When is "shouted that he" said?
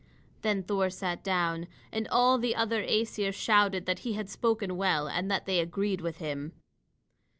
3.31-4.13